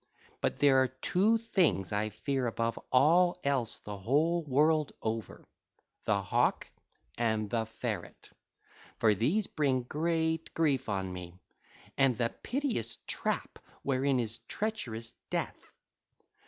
But 0.41 0.57
there 0.57 0.81
are 0.81 0.87
two 0.87 1.37
things 1.37 1.91
I 1.93 2.09
fear 2.09 2.47
above 2.47 2.79
all 2.91 3.39
else 3.43 3.77
the 3.77 3.97
whole 3.99 4.41
world 4.45 4.93
over, 5.03 5.45
the 6.05 6.23
hawk 6.23 6.67
and 7.19 7.51
the 7.51 7.67
ferret—for 7.67 9.13
these 9.13 9.45
bring 9.45 9.83
great 9.83 10.55
grief 10.55 10.89
on 10.89 11.13
me—and 11.13 12.17
the 12.17 12.33
piteous 12.41 12.97
trap 13.05 13.59
wherein 13.83 14.19
is 14.19 14.39
treacherous 14.47 15.13
death. 15.29 15.69